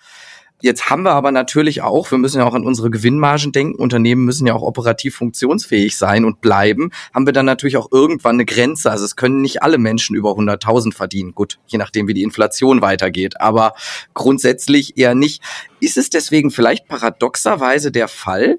[0.59, 4.25] Jetzt haben wir aber natürlich auch, wir müssen ja auch an unsere Gewinnmargen denken, Unternehmen
[4.25, 8.45] müssen ja auch operativ funktionsfähig sein und bleiben, haben wir dann natürlich auch irgendwann eine
[8.45, 8.89] Grenze.
[8.89, 11.33] Also es können nicht alle Menschen über 100.000 verdienen.
[11.35, 13.73] Gut, je nachdem, wie die Inflation weitergeht, aber
[14.15, 15.43] grundsätzlich eher nicht.
[15.79, 18.57] Ist es deswegen vielleicht paradoxerweise der Fall,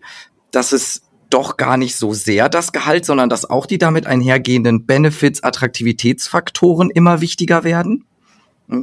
[0.53, 4.87] dass es doch gar nicht so sehr das Gehalt, sondern dass auch die damit einhergehenden
[4.87, 8.05] Benefits, Attraktivitätsfaktoren immer wichtiger werden?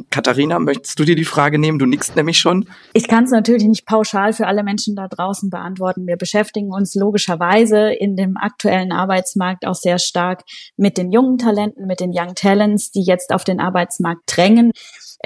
[0.09, 1.77] Katharina, möchtest du dir die Frage nehmen?
[1.77, 2.67] Du nickst nämlich schon.
[2.93, 6.07] Ich kann es natürlich nicht pauschal für alle Menschen da draußen beantworten.
[6.07, 10.43] Wir beschäftigen uns logischerweise in dem aktuellen Arbeitsmarkt auch sehr stark
[10.75, 14.71] mit den jungen Talenten, mit den Young Talents, die jetzt auf den Arbeitsmarkt drängen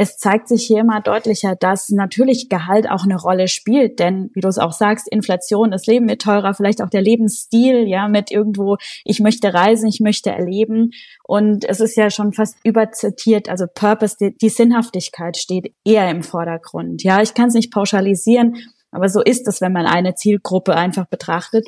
[0.02, 4.40] es zeigt sich hier immer deutlicher, dass natürlich Gehalt auch eine Rolle spielt, denn wie
[4.40, 8.32] du es auch sagst, Inflation, das Leben wird teurer, vielleicht auch der Lebensstil, ja, mit
[8.32, 10.92] irgendwo, ich möchte reisen, ich möchte erleben
[11.26, 16.24] und es ist ja schon fast überzitiert, also Purpose, die, die Sinnhaftigkeit steht eher im
[16.24, 18.56] Vordergrund, ja, ich kann es nicht pauschalisieren,
[18.92, 21.68] aber so ist es, wenn man eine Zielgruppe einfach betrachtet.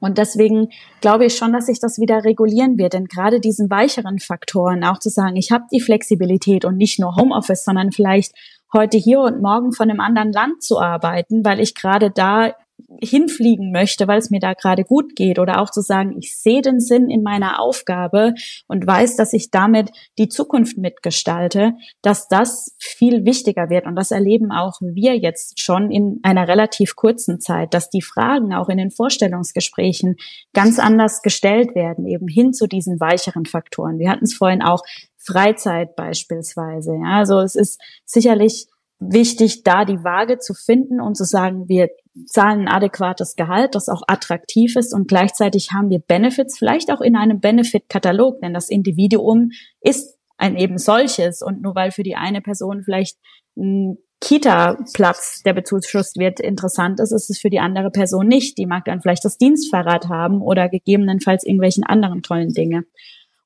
[0.00, 0.68] Und deswegen
[1.00, 2.92] glaube ich schon, dass sich das wieder regulieren wird.
[2.92, 7.16] Denn gerade diesen weicheren Faktoren, auch zu sagen, ich habe die Flexibilität und nicht nur
[7.16, 8.32] Homeoffice, sondern vielleicht
[8.72, 12.52] heute hier und morgen von einem anderen Land zu arbeiten, weil ich gerade da
[13.00, 16.62] hinfliegen möchte, weil es mir da gerade gut geht oder auch zu sagen, ich sehe
[16.62, 18.34] den Sinn in meiner Aufgabe
[18.66, 24.10] und weiß, dass ich damit die Zukunft mitgestalte, dass das viel wichtiger wird und das
[24.10, 28.78] erleben auch wir jetzt schon in einer relativ kurzen Zeit, dass die Fragen auch in
[28.78, 30.16] den Vorstellungsgesprächen
[30.54, 33.98] ganz anders gestellt werden, eben hin zu diesen weicheren Faktoren.
[33.98, 34.82] Wir hatten es vorhin auch
[35.18, 36.94] Freizeit beispielsweise.
[36.94, 38.66] Ja, also es ist sicherlich
[39.00, 41.88] wichtig, da die Waage zu finden und zu sagen, wir
[42.26, 47.00] zahlen ein adäquates Gehalt, das auch attraktiv ist und gleichzeitig haben wir Benefits, vielleicht auch
[47.00, 52.16] in einem Benefit-Katalog, denn das Individuum ist ein eben solches und nur weil für die
[52.16, 53.18] eine Person vielleicht
[53.56, 58.58] ein Kita-Platz, der bezuschusst wird, interessant ist, ist es für die andere Person nicht.
[58.58, 62.82] Die mag dann vielleicht das Dienstfahrrad haben oder gegebenenfalls irgendwelchen anderen tollen Dinge.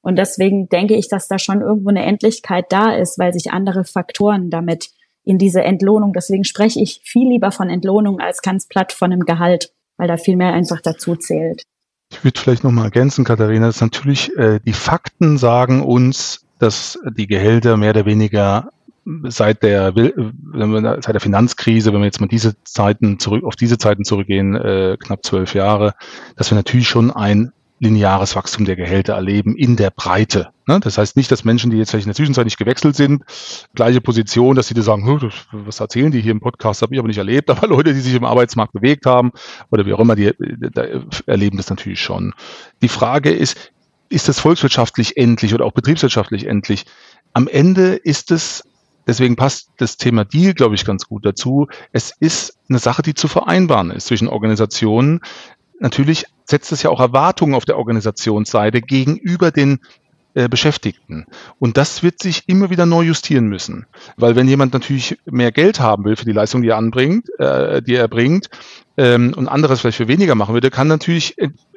[0.01, 3.85] Und deswegen denke ich, dass da schon irgendwo eine Endlichkeit da ist, weil sich andere
[3.85, 4.89] Faktoren damit
[5.25, 6.13] in diese Entlohnung.
[6.13, 10.17] Deswegen spreche ich viel lieber von Entlohnung als ganz platt von einem Gehalt, weil da
[10.17, 11.63] viel mehr einfach dazu zählt.
[12.11, 16.99] Ich würde vielleicht noch mal ergänzen, Katharina, dass natürlich äh, die Fakten sagen uns, dass
[17.17, 18.71] die Gehälter mehr oder weniger
[19.25, 24.05] seit der, seit der Finanzkrise, wenn wir jetzt mal diese Zeiten zurück, auf diese Zeiten
[24.05, 25.95] zurückgehen, äh, knapp zwölf Jahre,
[26.37, 27.53] dass wir natürlich schon ein
[27.83, 30.51] lineares Wachstum der Gehälter erleben in der Breite.
[30.69, 30.79] Ne?
[30.79, 33.25] Das heißt nicht, dass Menschen, die jetzt vielleicht in der Zwischenzeit nicht gewechselt sind,
[33.75, 37.09] gleiche Position, dass sie da sagen, was erzählen die hier im Podcast, habe ich aber
[37.09, 39.33] nicht erlebt, aber Leute, die sich im Arbeitsmarkt bewegt haben
[39.73, 40.71] oder wie auch immer, die, die
[41.27, 42.35] erleben das natürlich schon.
[42.83, 43.73] Die Frage ist,
[44.09, 46.87] ist das volkswirtschaftlich endlich oder auch betriebswirtschaftlich endlich?
[47.33, 48.63] Am Ende ist es
[49.05, 51.67] Deswegen passt das Thema Deal, glaube ich, ganz gut dazu.
[51.91, 55.21] Es ist eine Sache, die zu vereinbaren ist zwischen Organisationen,
[55.83, 59.81] natürlich setzt es ja auch Erwartungen auf der Organisationsseite gegenüber den
[60.35, 61.27] äh, Beschäftigten.
[61.59, 63.87] Und das wird sich immer wieder neu justieren müssen.
[64.17, 67.83] Weil wenn jemand natürlich mehr Geld haben will für die Leistung, die er anbringt, äh,
[67.83, 68.49] die er bringt,
[68.97, 71.37] ähm, und anderes vielleicht für weniger machen würde, kann natürlich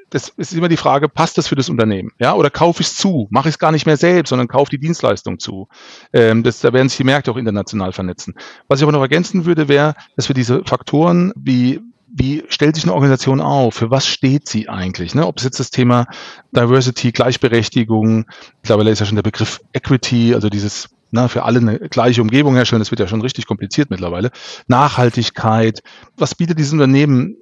[0.09, 2.11] das ist immer die Frage, passt das für das Unternehmen?
[2.19, 3.27] Ja, oder kaufe ich es zu?
[3.31, 5.67] Mache ich es gar nicht mehr selbst, sondern kaufe die Dienstleistung zu.
[6.13, 8.35] Ähm, das, da werden sich die Märkte auch international vernetzen.
[8.67, 11.81] Was ich aber noch ergänzen würde, wäre, dass wir diese Faktoren wie
[12.17, 13.75] wie stellt sich eine Organisation auf?
[13.75, 15.15] Für was steht sie eigentlich?
[15.15, 15.27] Ne?
[15.27, 16.07] Ob es jetzt das Thema
[16.55, 18.25] Diversity, Gleichberechtigung,
[18.61, 22.55] mittlerweile ist ja schon der Begriff Equity, also dieses na, für alle eine gleiche Umgebung
[22.55, 24.31] herstellen, das wird ja schon richtig kompliziert mittlerweile.
[24.67, 25.81] Nachhaltigkeit,
[26.17, 27.37] was bietet dieses Unternehmen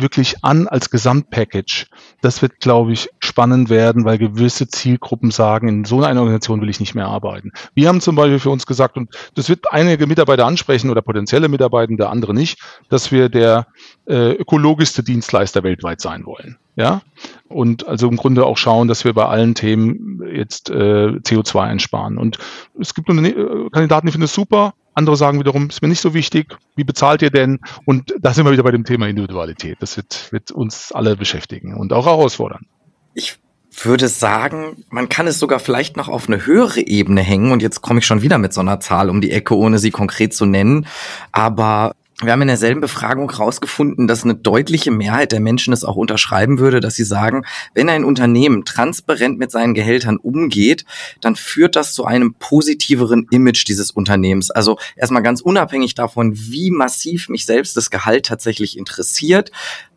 [0.00, 1.86] wirklich an als Gesamtpackage.
[2.20, 6.68] Das wird, glaube ich, spannend werden, weil gewisse Zielgruppen sagen, in so einer Organisation will
[6.68, 7.52] ich nicht mehr arbeiten.
[7.74, 11.48] Wir haben zum Beispiel für uns gesagt, und das wird einige Mitarbeiter ansprechen oder potenzielle
[11.48, 13.66] Mitarbeitende, andere nicht, dass wir der
[14.06, 16.58] äh, ökologischste Dienstleister weltweit sein wollen.
[16.76, 17.00] Ja,
[17.48, 22.18] und also im Grunde auch schauen, dass wir bei allen Themen jetzt äh, CO2 einsparen.
[22.18, 22.36] Und
[22.78, 26.14] es gibt äh, Kandidaten, die finden es super, andere sagen wiederum, ist mir nicht so
[26.14, 26.56] wichtig.
[26.74, 27.60] Wie bezahlt ihr denn?
[27.84, 29.76] Und da sind wir wieder bei dem Thema Individualität.
[29.80, 32.66] Das wird, wird uns alle beschäftigen und auch herausfordern.
[33.14, 33.38] Ich
[33.82, 37.52] würde sagen, man kann es sogar vielleicht noch auf eine höhere Ebene hängen.
[37.52, 39.90] Und jetzt komme ich schon wieder mit so einer Zahl um die Ecke, ohne sie
[39.90, 40.86] konkret zu nennen.
[41.30, 45.96] Aber wir haben in derselben Befragung herausgefunden, dass eine deutliche Mehrheit der Menschen es auch
[45.96, 50.86] unterschreiben würde, dass sie sagen, wenn ein Unternehmen transparent mit seinen Gehältern umgeht,
[51.20, 54.50] dann führt das zu einem positiveren Image dieses Unternehmens.
[54.50, 59.50] Also erstmal ganz unabhängig davon, wie massiv mich selbst das Gehalt tatsächlich interessiert,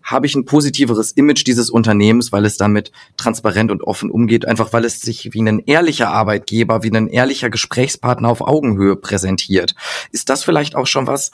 [0.09, 4.73] habe ich ein positiveres Image dieses Unternehmens, weil es damit transparent und offen umgeht, einfach
[4.73, 9.75] weil es sich wie ein ehrlicher Arbeitgeber, wie ein ehrlicher Gesprächspartner auf Augenhöhe präsentiert.
[10.11, 11.31] Ist das vielleicht auch schon was,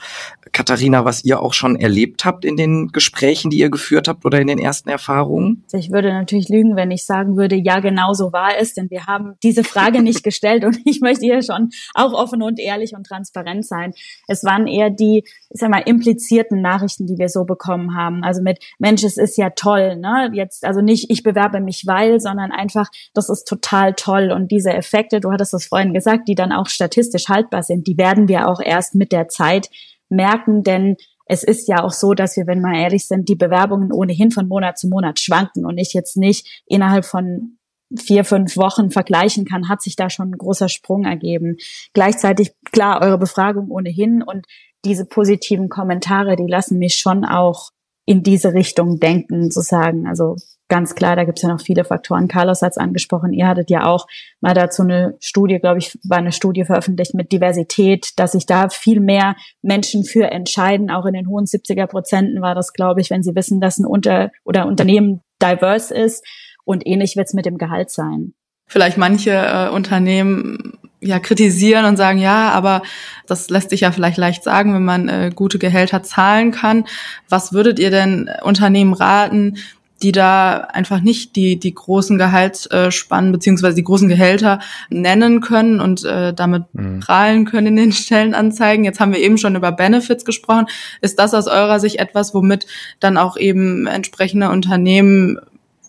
[0.51, 4.41] Katharina, was ihr auch schon erlebt habt in den Gesprächen, die ihr geführt habt oder
[4.41, 5.63] in den ersten Erfahrungen?
[5.65, 8.89] Also ich würde natürlich lügen, wenn ich sagen würde, ja, genau so war es, denn
[8.89, 12.93] wir haben diese Frage nicht gestellt und ich möchte hier schon auch offen und ehrlich
[12.95, 13.93] und transparent sein.
[14.27, 18.23] Es waren eher die, ich sag mal, implizierten Nachrichten, die wir so bekommen haben.
[18.23, 20.29] Also mit Mensch, es ist ja toll, ne?
[20.33, 24.31] Jetzt, also nicht, ich bewerbe mich weil, sondern einfach, das ist total toll.
[24.31, 27.97] Und diese Effekte, du hattest es vorhin gesagt, die dann auch statistisch haltbar sind, die
[27.97, 29.69] werden wir auch erst mit der Zeit
[30.09, 30.97] merken, denn
[31.27, 34.47] es ist ja auch so, dass wir, wenn wir ehrlich sind, die Bewerbungen ohnehin von
[34.47, 37.57] Monat zu Monat schwanken und ich jetzt nicht innerhalb von
[37.97, 41.57] vier, fünf Wochen vergleichen kann, hat sich da schon ein großer Sprung ergeben.
[41.93, 44.45] Gleichzeitig, klar, eure Befragung ohnehin und
[44.85, 47.71] diese positiven Kommentare, die lassen mich schon auch
[48.05, 50.07] in diese Richtung denken, zu sagen.
[50.07, 50.35] Also
[50.67, 52.27] ganz klar, da gibt es ja noch viele Faktoren.
[52.27, 54.07] Carlos hat es angesprochen, ihr hattet ja auch
[54.41, 58.69] mal dazu eine Studie, glaube ich, war eine Studie veröffentlicht mit Diversität, dass sich da
[58.69, 60.91] viel mehr Menschen für entscheiden.
[60.91, 63.85] Auch in den hohen 70er Prozenten war das, glaube ich, wenn sie wissen, dass ein
[63.85, 66.25] Unter oder Unternehmen diverse ist.
[66.63, 68.33] Und ähnlich wird es mit dem Gehalt sein.
[68.67, 72.81] Vielleicht manche äh, Unternehmen ja kritisieren und sagen, ja, aber
[73.27, 76.85] das lässt sich ja vielleicht leicht sagen, wenn man äh, gute Gehälter zahlen kann.
[77.29, 79.57] Was würdet ihr denn Unternehmen raten,
[80.01, 86.03] die da einfach nicht die, die großen Gehaltsspannen beziehungsweise die großen Gehälter nennen können und
[86.03, 86.99] äh, damit mhm.
[86.99, 88.83] prahlen können in den Stellenanzeigen.
[88.83, 90.67] Jetzt haben wir eben schon über Benefits gesprochen.
[91.01, 92.67] Ist das aus eurer Sicht etwas, womit
[92.99, 95.39] dann auch eben entsprechende Unternehmen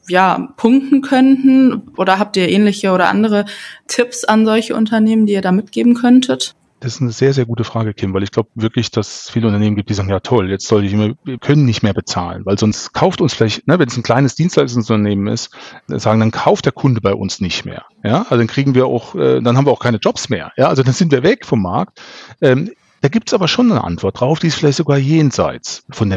[0.08, 1.88] ja, punkten könnten?
[1.96, 3.44] Oder habt ihr ähnliche oder andere
[3.88, 6.54] Tipps an solche Unternehmen, die ihr da mitgeben könntet?
[6.80, 9.46] Das ist eine sehr, sehr gute Frage, Kim, weil ich glaube wirklich, dass es viele
[9.46, 12.44] Unternehmen gibt, die sagen, ja toll, jetzt soll ich immer, wir können nicht mehr bezahlen,
[12.44, 15.50] weil sonst kauft uns vielleicht, ne, wenn es ein kleines Dienstleistungsunternehmen ist,
[15.86, 17.86] sagen, dann kauft der Kunde bei uns nicht mehr.
[18.04, 20.52] Ja, also dann kriegen wir auch, äh, dann haben wir auch keine Jobs mehr.
[20.58, 22.00] Ja, also dann sind wir weg vom Markt.
[22.42, 26.10] Ähm, da gibt es aber schon eine Antwort drauf, die ist vielleicht sogar jenseits von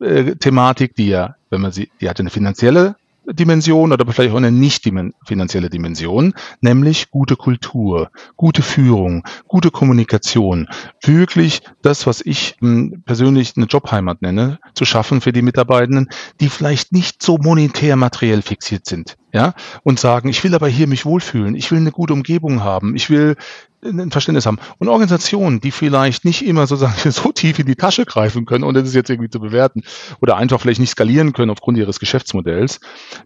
[0.00, 4.38] der Benefits-Thematik, die ja, wenn man sie, die hat eine finanzielle Dimension oder vielleicht auch
[4.38, 4.84] eine nicht
[5.24, 10.68] finanzielle Dimension, nämlich gute Kultur, gute Führung, gute Kommunikation,
[11.02, 16.08] wirklich das, was ich hm, persönlich eine Jobheimat nenne, zu schaffen für die Mitarbeitenden,
[16.40, 19.54] die vielleicht nicht so monetär materiell fixiert sind, ja,
[19.84, 23.08] und sagen, ich will aber hier mich wohlfühlen, ich will eine gute Umgebung haben, ich
[23.08, 23.36] will
[23.84, 24.58] ein Verständnis haben.
[24.78, 28.74] Und Organisationen, die vielleicht nicht immer sozusagen so tief in die Tasche greifen können, und
[28.74, 29.82] das ist jetzt irgendwie zu bewerten,
[30.20, 32.80] oder einfach vielleicht nicht skalieren können aufgrund ihres Geschäftsmodells,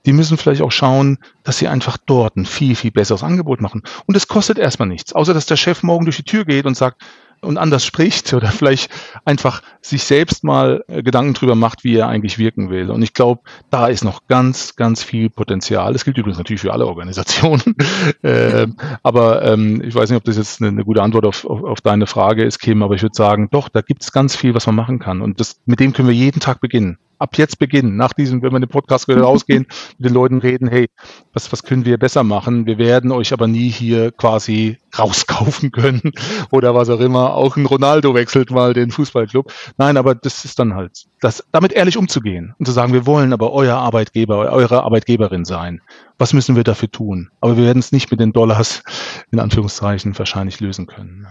[0.06, 3.82] die müssen vielleicht auch schauen, dass sie einfach dort ein viel, viel besseres Angebot machen.
[4.06, 6.76] Und es kostet erstmal nichts, außer dass der Chef morgen durch die Tür geht und
[6.76, 7.02] sagt,
[7.40, 8.90] und anders spricht oder vielleicht
[9.24, 12.90] einfach sich selbst mal äh, Gedanken drüber macht, wie er eigentlich wirken will.
[12.90, 15.92] Und ich glaube, da ist noch ganz, ganz viel Potenzial.
[15.92, 17.76] Das gilt übrigens natürlich für alle Organisationen.
[18.22, 18.66] äh,
[19.02, 21.80] aber ähm, ich weiß nicht, ob das jetzt eine, eine gute Antwort auf, auf, auf,
[21.80, 24.66] deine Frage ist, Kim, aber ich würde sagen, doch, da gibt es ganz viel, was
[24.66, 25.20] man machen kann.
[25.20, 26.98] Und das, mit dem können wir jeden Tag beginnen.
[27.18, 29.66] Ab jetzt beginnen, nach diesem, wenn wir den Podcast wieder rausgehen,
[29.98, 30.88] mit den Leuten reden, hey,
[31.32, 32.66] was, was können wir besser machen?
[32.66, 36.12] Wir werden euch aber nie hier quasi rauskaufen können
[36.50, 37.34] oder was auch immer.
[37.34, 39.52] Auch ein Ronaldo wechselt mal den Fußballclub.
[39.76, 43.32] Nein, aber das ist dann halt, das, damit ehrlich umzugehen und zu sagen, wir wollen
[43.32, 45.80] aber euer Arbeitgeber, eure Arbeitgeberin sein.
[46.18, 47.30] Was müssen wir dafür tun?
[47.40, 48.82] Aber wir werden es nicht mit den Dollars
[49.30, 51.28] in Anführungszeichen wahrscheinlich lösen können.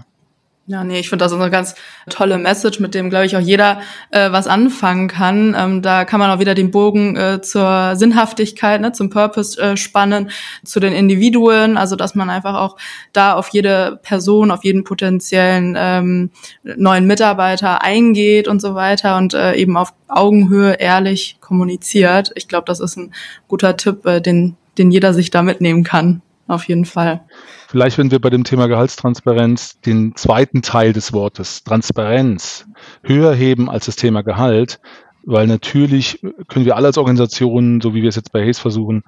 [0.69, 1.75] Ja, nee, ich finde das eine ganz
[2.09, 3.79] tolle Message, mit dem, glaube ich, auch jeder
[4.11, 5.55] äh, was anfangen kann.
[5.57, 9.77] Ähm, da kann man auch wieder den Bogen äh, zur Sinnhaftigkeit, ne, zum Purpose äh,
[9.77, 10.29] spannen,
[10.65, 12.75] zu den Individuen, also dass man einfach auch
[13.13, 16.31] da auf jede Person, auf jeden potenziellen ähm,
[16.63, 22.33] neuen Mitarbeiter eingeht und so weiter und äh, eben auf Augenhöhe ehrlich kommuniziert.
[22.35, 23.13] Ich glaube, das ist ein
[23.47, 26.21] guter Tipp, äh, den, den jeder sich da mitnehmen kann.
[26.45, 27.21] Auf jeden Fall.
[27.69, 32.65] Vielleicht, wenn wir bei dem Thema Gehaltstransparenz den zweiten Teil des Wortes Transparenz
[33.03, 34.79] höher heben als das Thema Gehalt,
[35.25, 39.03] weil natürlich können wir alle als Organisation, so wie wir es jetzt bei Hayes versuchen,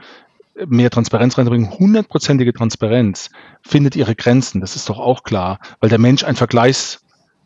[0.67, 1.71] mehr Transparenz reinbringen.
[1.79, 3.29] Hundertprozentige Transparenz
[3.61, 4.59] findet ihre Grenzen.
[4.59, 6.99] Das ist doch auch klar, weil der Mensch ein Vergleichs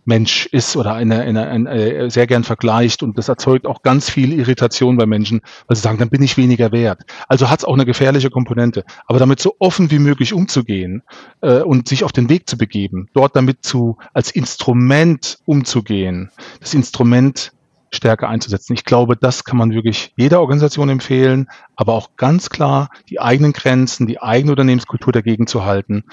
[0.06, 4.10] Mensch ist oder eine, eine, eine, eine, sehr gern vergleicht und das erzeugt auch ganz
[4.10, 7.02] viel Irritation bei Menschen, weil sie sagen, dann bin ich weniger wert.
[7.28, 8.84] Also hat es auch eine gefährliche Komponente.
[9.06, 11.04] Aber damit so offen wie möglich umzugehen
[11.42, 16.74] äh, und sich auf den Weg zu begeben, dort damit zu als Instrument umzugehen, das
[16.74, 17.54] Instrument
[17.92, 18.74] stärker einzusetzen.
[18.74, 23.54] Ich glaube, das kann man wirklich jeder Organisation empfehlen, aber auch ganz klar die eigenen
[23.54, 26.04] Grenzen, die eigene Unternehmenskultur dagegen zu halten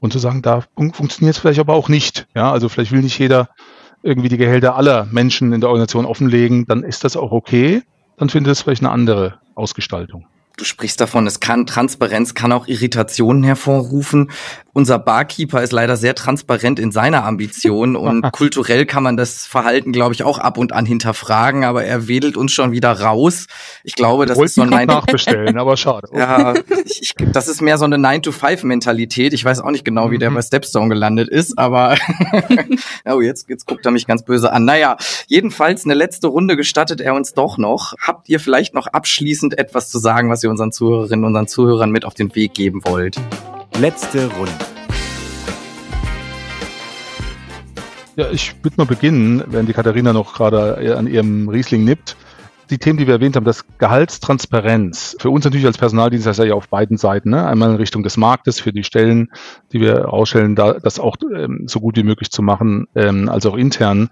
[0.00, 2.26] und zu sagen, da fun funktioniert es vielleicht aber auch nicht.
[2.34, 3.48] Ja, also vielleicht will nicht jeder
[4.02, 7.82] irgendwie die Gehälter aller Menschen in der Organisation offenlegen, dann ist das auch okay.
[8.16, 10.26] Dann findet es vielleicht eine andere Ausgestaltung.
[10.56, 14.30] Du sprichst davon, es kann Transparenz kann auch Irritationen hervorrufen.
[14.76, 19.90] Unser Barkeeper ist leider sehr transparent in seiner Ambition und kulturell kann man das Verhalten,
[19.90, 23.46] glaube ich, auch ab und an hinterfragen, aber er wedelt uns schon wieder raus.
[23.84, 26.08] Ich glaube, das ist so ein nachbestellen, aber schade.
[26.16, 26.52] Ja,
[26.84, 29.32] ich, das ist mehr so eine 9-to-5-Mentalität.
[29.32, 30.34] Ich weiß auch nicht genau, wie der mhm.
[30.34, 31.96] bei Stepstone gelandet ist, aber
[33.06, 34.66] oh, jetzt, jetzt guckt er mich ganz böse an.
[34.66, 37.94] Naja, jedenfalls eine letzte Runde gestattet er uns doch noch.
[37.98, 41.90] Habt ihr vielleicht noch abschließend etwas zu sagen, was ihr unseren Zuhörerinnen und unseren Zuhörern
[41.90, 43.18] mit auf den Weg geben wollt?
[43.80, 44.52] Letzte Runde.
[48.16, 52.16] Ja, ich würde mal beginnen, wenn die Katharina noch gerade an ihrem Riesling nippt.
[52.70, 55.16] Die Themen, die wir erwähnt haben, das Gehaltstransparenz.
[55.20, 57.30] Für uns natürlich als Personaldienstleister ja auf beiden Seiten.
[57.30, 57.46] Ne?
[57.46, 59.30] Einmal in Richtung des Marktes für die Stellen,
[59.72, 63.44] die wir ausstellen, da, das auch ähm, so gut wie möglich zu machen, ähm, als
[63.44, 64.08] auch intern,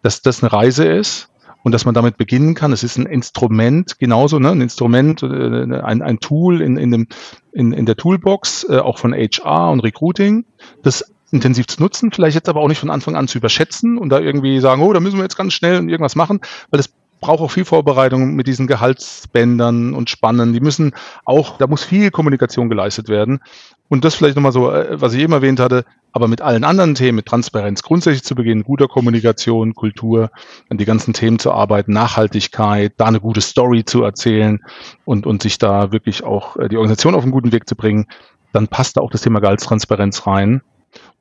[0.00, 1.27] dass das eine Reise ist
[1.62, 2.72] und dass man damit beginnen kann.
[2.72, 4.50] Es ist ein Instrument, genauso, ne?
[4.50, 7.06] ein Instrument, äh, ein, ein Tool in, in, dem,
[7.52, 10.44] in, in der Toolbox, äh, auch von HR und Recruiting,
[10.82, 14.08] das intensiv zu nutzen, vielleicht jetzt aber auch nicht von Anfang an zu überschätzen und
[14.08, 16.40] da irgendwie sagen, oh, da müssen wir jetzt ganz schnell irgendwas machen,
[16.70, 16.90] weil das
[17.20, 20.52] braucht auch viel Vorbereitung mit diesen Gehaltsbändern und Spannen.
[20.52, 20.92] Die müssen
[21.24, 23.40] auch, da muss viel Kommunikation geleistet werden.
[23.88, 26.94] Und das vielleicht nochmal so, äh, was ich eben erwähnt hatte, aber mit allen anderen
[26.94, 30.30] Themen, mit Transparenz grundsätzlich zu beginnen, guter Kommunikation, Kultur,
[30.68, 34.60] an die ganzen Themen zu arbeiten, Nachhaltigkeit, da eine gute Story zu erzählen
[35.04, 38.06] und, und sich da wirklich auch äh, die Organisation auf einen guten Weg zu bringen,
[38.52, 40.62] dann passt da auch das Thema Gehaltstransparenz rein.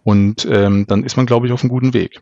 [0.04, 2.22] Und ähm, dann ist man, glaube ich, auf einem guten Weg.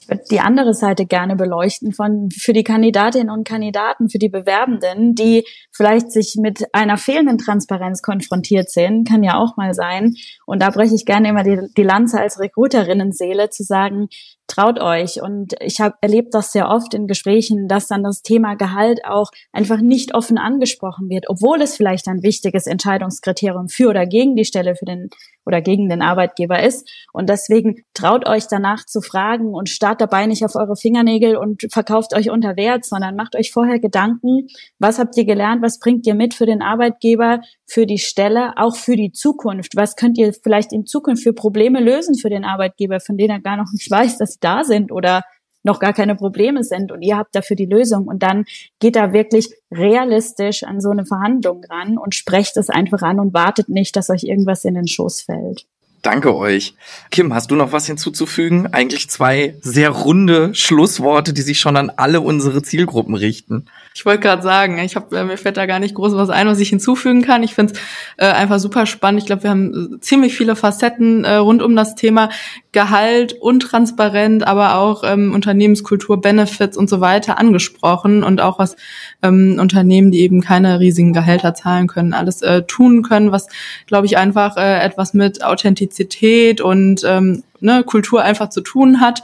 [0.00, 4.30] Ich würde die andere Seite gerne beleuchten von für die Kandidatinnen und Kandidaten, für die
[4.30, 10.14] Bewerbenden, die vielleicht sich mit einer fehlenden Transparenz konfrontiert sind, kann ja auch mal sein.
[10.46, 14.08] Und da breche ich gerne immer die, die Lanze als Recruiterinnen-Seele zu sagen,
[14.50, 15.22] traut euch.
[15.22, 19.30] Und ich habe erlebt das sehr oft in Gesprächen, dass dann das Thema Gehalt auch
[19.52, 24.44] einfach nicht offen angesprochen wird, obwohl es vielleicht ein wichtiges Entscheidungskriterium für oder gegen die
[24.44, 25.10] Stelle für den
[25.46, 26.88] oder gegen den Arbeitgeber ist.
[27.12, 31.66] Und deswegen traut euch danach zu fragen und starrt dabei nicht auf eure Fingernägel und
[31.70, 34.48] verkauft euch unter Wert, sondern macht euch vorher Gedanken,
[34.78, 38.76] was habt ihr gelernt, was bringt ihr mit für den Arbeitgeber, für die Stelle, auch
[38.76, 39.76] für die Zukunft.
[39.76, 43.40] Was könnt ihr vielleicht in Zukunft für Probleme lösen für den Arbeitgeber, von denen er
[43.40, 45.22] gar noch nicht weiß, dass da sind oder
[45.62, 48.44] noch gar keine Probleme sind und ihr habt dafür die Lösung und dann
[48.78, 53.34] geht da wirklich realistisch an so eine Verhandlung ran und sprecht es einfach an und
[53.34, 55.66] wartet nicht, dass euch irgendwas in den Schoß fällt.
[56.02, 56.74] Danke euch.
[57.10, 58.72] Kim, hast du noch was hinzuzufügen?
[58.72, 63.66] Eigentlich zwei sehr runde Schlussworte, die sich schon an alle unsere Zielgruppen richten.
[63.94, 66.46] Ich wollte gerade sagen, ich hab, äh, mir fällt da gar nicht groß was ein,
[66.46, 67.42] was ich hinzufügen kann.
[67.42, 67.80] Ich finde es
[68.16, 69.20] äh, einfach super spannend.
[69.20, 72.30] Ich glaube, wir haben äh, ziemlich viele Facetten äh, rund um das Thema
[72.72, 78.76] Gehalt, untransparent, aber auch ähm, Unternehmenskultur, Benefits und so weiter angesprochen und auch was
[79.22, 83.48] ähm, Unternehmen, die eben keine riesigen Gehälter zahlen können, alles äh, tun können, was,
[83.86, 85.89] glaube ich, einfach äh, etwas mit Authentizität
[86.60, 89.22] und ähm, ne, Kultur einfach zu tun hat.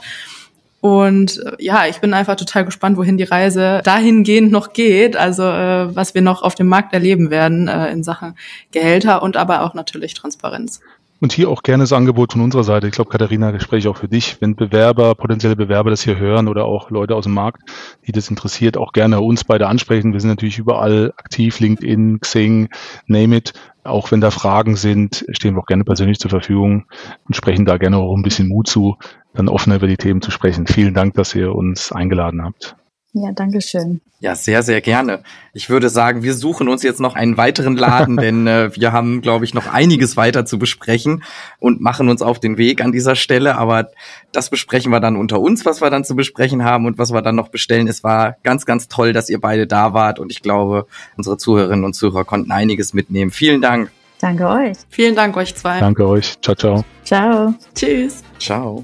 [0.79, 5.17] Und äh, ja, ich bin einfach total gespannt, wohin die Reise dahingehend noch geht.
[5.17, 8.35] Also äh, was wir noch auf dem Markt erleben werden äh, in Sachen
[8.71, 10.81] Gehälter und aber auch natürlich Transparenz.
[11.19, 12.87] Und hier auch gerne das Angebot von unserer Seite.
[12.87, 14.37] Ich glaube, Katharina, spreche auch für dich.
[14.39, 17.63] Wenn Bewerber, potenzielle Bewerber das hier hören oder auch Leute aus dem Markt,
[18.05, 20.13] die das interessiert, auch gerne uns beide ansprechen.
[20.13, 22.69] Wir sind natürlich überall aktiv, LinkedIn, Xing,
[23.07, 23.53] name it.
[23.87, 26.85] Auch wenn da Fragen sind, stehen wir auch gerne persönlich zur Verfügung
[27.25, 28.97] und sprechen da gerne auch ein bisschen Mut zu,
[29.33, 30.67] dann offener über die Themen zu sprechen.
[30.67, 32.76] Vielen Dank, dass ihr uns eingeladen habt.
[33.13, 34.01] Ja, danke schön.
[34.19, 35.21] Ja, sehr, sehr gerne.
[35.53, 39.21] Ich würde sagen, wir suchen uns jetzt noch einen weiteren Laden, denn äh, wir haben,
[39.21, 41.23] glaube ich, noch einiges weiter zu besprechen
[41.59, 43.57] und machen uns auf den Weg an dieser Stelle.
[43.57, 43.89] Aber
[44.31, 47.21] das besprechen wir dann unter uns, was wir dann zu besprechen haben und was wir
[47.21, 47.87] dann noch bestellen.
[47.87, 51.85] Es war ganz, ganz toll, dass ihr beide da wart und ich glaube, unsere Zuhörerinnen
[51.85, 53.31] und Zuhörer konnten einiges mitnehmen.
[53.31, 53.91] Vielen Dank.
[54.19, 54.77] Danke euch.
[54.89, 55.79] Vielen Dank euch zwei.
[55.79, 56.41] Danke euch.
[56.41, 56.83] Ciao, ciao.
[57.03, 57.53] Ciao.
[57.75, 58.23] Tschüss.
[58.39, 58.83] Ciao.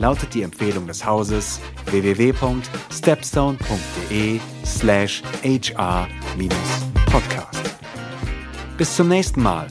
[0.00, 7.60] lautet die Empfehlung des Hauses www.stepstone.de slash hr-podcast.
[8.78, 9.66] Bis zum nächsten Mal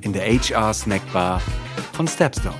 [0.00, 1.40] in der HR Snackbar
[1.92, 2.58] von Stepstone.